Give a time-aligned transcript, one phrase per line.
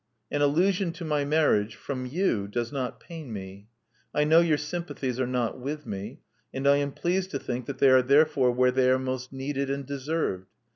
[0.31, 3.67] An allusion to my marriage— from you— does not pain me.
[4.15, 7.77] I know your sympathies are not with me; and I am pleased to think that
[7.77, 10.47] they are therefore where they are most needed and deserved.